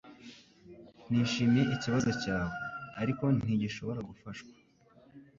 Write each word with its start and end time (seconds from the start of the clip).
Nishimiye 1.09 1.65
ikibazo 1.75 2.09
cyawe, 2.21 2.53
ariko 3.01 3.23
ntigishobora 3.43 3.99
gufashwa. 4.09 4.51